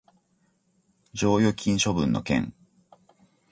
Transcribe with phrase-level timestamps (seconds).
[1.13, 2.53] 剰余金処分の件